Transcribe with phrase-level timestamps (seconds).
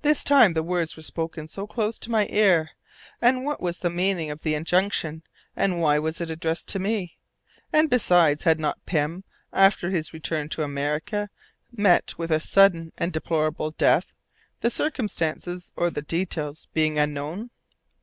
[0.00, 2.70] This time the words were spoken close to my ear.
[3.20, 5.22] What was the meaning of the injunction,
[5.54, 7.18] and why was it addressed to me?
[7.70, 11.28] And besides, had not Pym, after his return to America,
[11.70, 14.14] met with a sudden and deplorable death,
[14.62, 17.50] the circumstances or the details being unknown?